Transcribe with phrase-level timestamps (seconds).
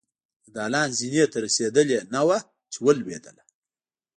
[0.43, 2.39] د دالان زينې ته رسېدلې نه وه
[2.71, 3.43] چې ولوېدله.